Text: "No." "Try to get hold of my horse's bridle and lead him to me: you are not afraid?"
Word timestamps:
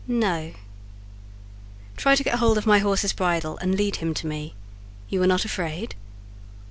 "No." 0.07 0.53
"Try 1.95 2.15
to 2.15 2.23
get 2.23 2.39
hold 2.39 2.57
of 2.57 2.65
my 2.65 2.79
horse's 2.79 3.13
bridle 3.13 3.59
and 3.59 3.75
lead 3.77 3.97
him 3.97 4.15
to 4.15 4.25
me: 4.25 4.55
you 5.09 5.21
are 5.21 5.27
not 5.27 5.45
afraid?" 5.45 5.93